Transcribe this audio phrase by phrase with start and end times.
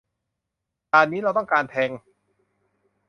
[0.91, 1.99] ด่านนี้เราต้องการแทงค์